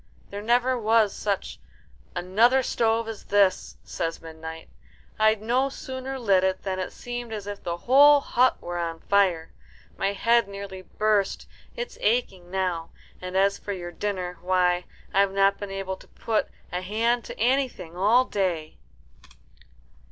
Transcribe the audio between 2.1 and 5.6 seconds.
another stove as this," says Midnight. "I'd